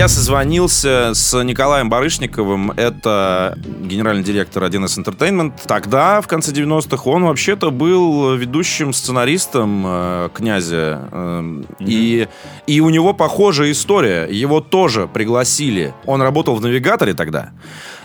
Я 0.00 0.08
созвонился 0.08 1.10
с 1.12 1.42
Николаем 1.42 1.90
Барышниковым, 1.90 2.70
это 2.70 3.58
генеральный 3.82 4.22
директор 4.22 4.64
1С 4.64 4.98
Entertainment. 4.98 5.52
Тогда, 5.66 6.22
в 6.22 6.26
конце 6.26 6.52
90-х, 6.52 7.02
он 7.04 7.24
вообще-то 7.24 7.70
был 7.70 8.34
ведущим 8.34 8.94
сценаристом 8.94 9.84
э, 9.86 10.28
«Князя». 10.32 11.06
Э, 11.12 11.40
mm-hmm. 11.42 11.74
и, 11.80 12.28
и 12.66 12.80
у 12.80 12.88
него 12.88 13.12
похожая 13.12 13.72
история. 13.72 14.24
Его 14.24 14.62
тоже 14.62 15.06
пригласили. 15.06 15.92
Он 16.06 16.22
работал 16.22 16.54
в 16.54 16.62
«Навигаторе» 16.62 17.12
тогда. 17.12 17.50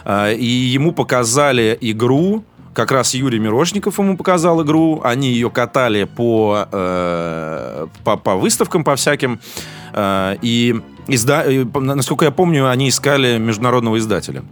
Э, 0.03 0.35
и 0.35 0.45
ему 0.45 0.91
показали 0.91 1.77
игру, 1.79 2.43
как 2.75 2.91
раз 2.91 3.13
Юрий 3.13 3.39
Мирошников 3.39 3.97
ему 3.99 4.17
показал 4.17 4.61
игру. 4.61 5.01
Они 5.03 5.29
ее 5.29 5.49
катали 5.49 6.03
по, 6.03 6.67
э, 6.71 7.87
по, 8.03 8.17
по 8.17 8.35
выставкам, 8.35 8.83
по 8.83 8.95
всяким. 8.97 9.39
Э, 9.93 10.35
и, 10.41 10.75
изда... 11.07 11.45
насколько 11.73 12.25
я 12.25 12.31
помню, 12.31 12.69
они 12.69 12.89
искали 12.89 13.37
международного 13.37 13.97
издателя. 13.97 14.43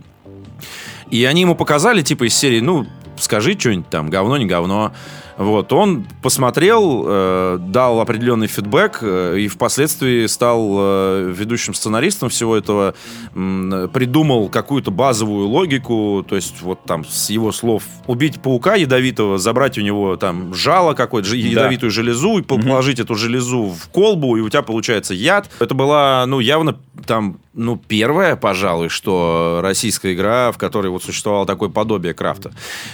И 1.12 1.26
они 1.26 1.42
ему 1.42 1.54
показали, 1.54 2.02
типа, 2.02 2.24
из 2.24 2.34
серии, 2.36 2.62
ну, 2.62 2.88
скажи 3.18 3.60
что-нибудь 3.60 3.90
там, 3.90 4.10
говно, 4.10 4.38
не 4.38 4.46
говно. 4.46 4.94
Вот, 5.38 5.74
он 5.74 6.06
посмотрел, 6.22 7.04
э, 7.06 7.58
дал 7.60 8.00
определенный 8.00 8.48
фидбэк 8.48 9.00
э, 9.02 9.40
и 9.40 9.48
впоследствии 9.48 10.26
стал 10.28 10.76
э, 10.78 11.34
ведущим 11.36 11.74
сценаристом 11.74 12.30
всего 12.30 12.56
этого, 12.56 12.94
э, 13.34 13.88
придумал 13.92 14.50
какую-то 14.50 14.92
базовую 14.92 15.48
логику, 15.48 16.26
то 16.28 16.36
есть 16.36 16.62
вот 16.62 16.84
там 16.86 17.06
с 17.06 17.30
его 17.30 17.52
слов 17.52 17.84
убить 18.08 18.42
паука 18.42 18.76
ядовитого, 18.76 19.38
забрать 19.38 19.78
у 19.78 19.82
него 19.82 20.16
там 20.18 20.54
жало 20.54 20.94
какое-то, 20.94 21.36
ядовитую 21.36 21.92
да. 21.92 21.96
железу 21.96 22.38
и 22.38 22.42
положить 22.42 23.00
угу. 23.00 23.06
эту 23.06 23.16
железу 23.16 23.64
в 23.70 23.90
колбу, 23.90 24.38
и 24.38 24.42
у 24.42 24.50
тебя 24.50 24.62
получается 24.62 25.14
яд. 25.14 25.50
Это 25.60 25.74
была, 25.74 26.26
ну, 26.28 26.40
явно 26.40 26.78
там, 27.06 27.40
ну, 27.54 27.78
первая, 27.78 28.36
пожалуй, 28.36 28.90
что 28.90 29.60
российская 29.62 30.14
игра, 30.14 30.52
в 30.52 30.58
которой 30.58 30.88
вот 30.88 31.04
существовало 31.04 31.46
такое 31.46 31.70
подобие 31.70 32.14
крафта. 32.14 32.52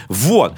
Вот. 0.08 0.54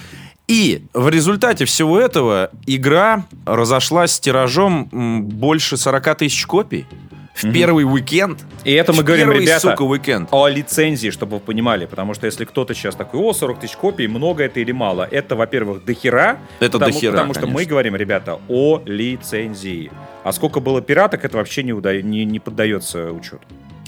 И 0.52 0.84
в 0.94 1.08
результате 1.08 1.64
всего 1.64 1.98
этого 1.98 2.52
игра 2.66 3.24
разошлась 3.46 4.12
с 4.12 4.20
тиражом 4.20 4.90
больше 5.24 5.78
40 5.78 6.18
тысяч 6.18 6.46
копий. 6.46 6.86
В 7.34 7.46
угу. 7.46 7.54
первый 7.54 7.86
уикенд. 7.86 8.40
И 8.66 8.74
это 8.74 8.92
мы 8.92 9.02
говорим, 9.04 9.30
первый, 9.30 9.44
ребята, 9.44 9.70
сука, 9.70 9.84
уикенд. 9.84 10.28
о 10.30 10.50
лицензии, 10.50 11.10
чтобы 11.10 11.38
вы 11.38 11.40
понимали. 11.40 11.86
Потому 11.86 12.14
что 12.14 12.26
если 12.26 12.44
кто-то 12.44 12.74
сейчас 12.74 12.96
такой, 12.96 13.22
о, 13.22 13.32
40 13.32 13.62
тысяч 13.62 13.78
копий, 13.78 14.08
много 14.08 14.44
это 14.44 14.60
или 14.60 14.74
мало. 14.74 15.08
Это, 15.10 15.38
во-первых, 15.38 15.86
дохера. 15.86 16.38
Это 16.60 16.74
потому, 16.74 16.92
дохера, 16.92 17.12
Потому 17.12 17.34
конечно. 17.34 17.48
что 17.48 17.58
мы 17.58 17.64
говорим, 17.64 17.96
ребята, 17.96 18.38
о 18.50 18.82
лицензии. 18.84 19.90
А 20.26 20.34
сколько 20.34 20.60
было 20.60 20.82
пираток, 20.82 21.24
это 21.24 21.38
вообще 21.38 21.64
не, 21.64 21.72
уда... 21.72 22.02
не, 22.02 22.26
не 22.26 22.42
поддается 22.42 23.14
учету. 23.14 23.40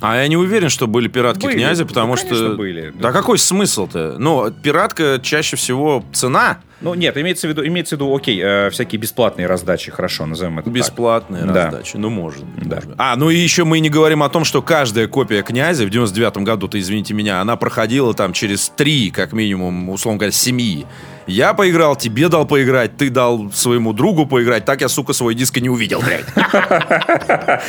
А 0.04 0.18
я 0.18 0.28
не 0.28 0.36
уверен, 0.36 0.68
что 0.68 0.86
были 0.86 1.08
пиратки 1.08 1.44
Были. 1.46 1.54
князя, 1.56 1.86
потому 1.86 2.12
Ну, 2.12 2.18
что... 2.18 2.56
были. 2.56 2.92
Да 2.94 3.14
какой 3.14 3.38
смысл-то? 3.40 4.18
Ну, 4.20 4.52
пиратка 4.52 5.18
чаще 5.24 5.56
всего 5.56 6.04
цена 6.12 6.58
Ну, 6.84 6.94
нет, 6.94 7.18
имеется 7.18 7.48
в 7.48 7.50
виду, 7.50 7.66
имеется 7.66 7.96
в 7.96 8.00
виду, 8.00 8.16
окей, 8.16 8.40
э, 8.44 8.70
всякие 8.70 9.00
бесплатные 9.00 9.48
раздачи, 9.48 9.90
хорошо, 9.92 10.26
назовем 10.26 10.60
это 10.60 10.66
так. 10.66 10.74
бесплатные 10.74 11.44
Да. 11.46 11.66
раздачи. 11.66 11.96
Ну, 11.98 12.10
может 12.10 12.44
быть. 12.44 12.68
Да. 12.68 12.76
может. 12.76 12.92
А, 12.98 13.16
ну 13.16 13.30
и 13.30 13.38
еще 13.38 13.64
мы 13.64 13.80
не 13.80 13.90
говорим 13.90 14.22
о 14.22 14.30
том, 14.30 14.44
что 14.44 14.62
каждая 14.62 15.08
копия 15.08 15.42
князя 15.44 15.86
в 15.86 15.90
99-м 15.90 16.44
году-то, 16.44 16.80
извините 16.80 17.14
меня, 17.14 17.42
она 17.42 17.56
проходила 17.56 18.14
там 18.14 18.34
через 18.34 18.70
три, 18.70 19.10
как 19.12 19.32
минимум, 19.34 19.90
условно 19.90 20.20
говоря, 20.20 20.32
семьи. 20.34 20.86
Я 21.26 21.54
поиграл, 21.54 21.96
тебе 21.96 22.28
дал 22.28 22.46
поиграть, 22.46 22.98
ты 22.98 23.10
дал 23.10 23.50
своему 23.54 23.94
другу 23.94 24.26
поиграть. 24.26 24.66
Так 24.66 24.82
я, 24.82 24.90
сука, 24.90 25.14
свой 25.14 25.36
диск 25.36 25.56
и 25.58 25.62
не 25.62 25.70
увидел, 25.70 26.02
блядь. 26.02 26.26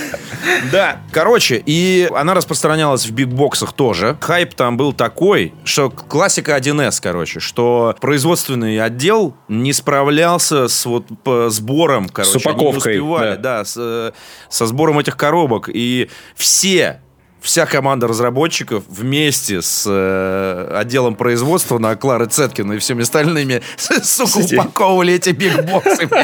Да, 0.73 0.99
короче, 1.13 1.63
и 1.65 2.09
она 2.15 2.35
распространялась 2.35 3.07
в 3.07 3.13
бигбоксах 3.13 3.73
тоже. 3.73 4.17
Хайп 4.21 4.55
там 4.55 4.77
был 4.77 4.93
такой, 4.93 5.55
что 5.65 5.89
классика 5.91 6.57
1С, 6.57 6.99
короче, 7.03 7.41
что 7.41 7.95
производственный 8.01 8.81
отдел 8.81 9.04
не 9.49 9.73
справлялся 9.73 10.69
с 10.69 10.87
вот 10.87 11.07
сбором, 11.49 12.09
короче. 12.09 12.33
не 12.33 12.37
упаковкой, 12.39 12.99
успевали, 12.99 13.37
да, 13.37 13.65
с, 13.65 13.77
э, 13.79 14.13
со 14.49 14.67
сбором 14.67 14.99
этих 14.99 15.17
коробок. 15.17 15.69
И 15.73 16.11
все 16.35 17.01
Вся 17.45 17.67
команда 17.67 18.09
разработчиков 18.09 18.85
вместе 18.89 19.61
с 19.61 19.85
э, 19.87 20.77
отделом 20.79 21.15
производства 21.15 21.77
на 21.77 21.95
Клары 21.95 22.25
Цеткина 22.25 22.73
и 22.73 22.79
всеми 22.79 23.03
остальными, 23.03 23.61
сука, 23.77 24.39
упаковывали 24.39 25.13
эти 25.13 25.31
бигбоксы. 25.31 26.09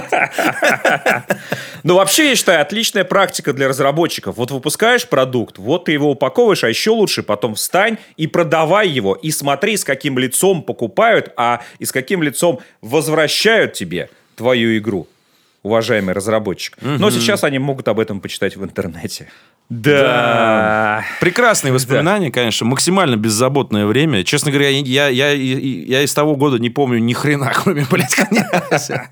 Ну, 1.82 1.94
вообще, 1.94 2.28
я 2.28 2.36
считаю, 2.36 2.60
отличная 2.60 3.04
практика 3.04 3.54
для 3.54 3.66
разработчиков. 3.66 4.36
Вот 4.36 4.50
выпускаешь 4.50 5.08
продукт, 5.08 5.56
вот 5.56 5.86
ты 5.86 5.92
его 5.92 6.10
упаковываешь, 6.10 6.62
а 6.62 6.68
еще 6.68 6.90
лучше 6.90 7.22
потом 7.22 7.54
встань 7.54 7.96
и 8.18 8.26
продавай 8.26 8.86
его. 8.86 9.14
И 9.14 9.30
смотри, 9.30 9.78
с 9.78 9.84
каким 9.84 10.18
лицом 10.18 10.62
покупают, 10.62 11.32
а 11.38 11.62
и 11.78 11.86
с 11.86 11.92
каким 11.92 12.22
лицом 12.22 12.60
возвращают 12.82 13.72
тебе 13.72 14.10
твою 14.36 14.76
игру, 14.76 15.08
уважаемый 15.62 16.14
разработчик. 16.14 16.76
Но 16.80 17.10
сейчас 17.10 17.44
они 17.44 17.58
могут 17.58 17.88
об 17.88 18.00
этом 18.00 18.20
почитать 18.20 18.56
в 18.56 18.64
интернете. 18.64 19.28
Да. 19.68 21.04
Прекрасные 21.20 21.72
воспоминания, 21.72 22.30
конечно, 22.32 22.66
максимально 22.66 23.16
беззаботное 23.16 23.86
время. 23.86 24.24
Честно 24.24 24.50
говоря, 24.50 24.68
я, 24.68 25.08
я, 25.08 25.30
я, 25.30 25.58
я 25.58 26.02
из 26.02 26.12
того 26.12 26.34
года 26.34 26.58
не 26.58 26.70
помню 26.70 26.98
ни 26.98 27.12
хрена, 27.12 27.52
кроме, 27.62 27.86
блядь, 27.88 28.14
князя. 28.14 29.08